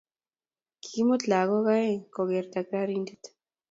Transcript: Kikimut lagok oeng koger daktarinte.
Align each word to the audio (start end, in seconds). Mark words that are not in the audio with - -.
Kikimut 0.81 1.21
lagok 1.31 1.65
oeng 1.75 2.01
koger 2.15 2.45
daktarinte. 2.53 3.15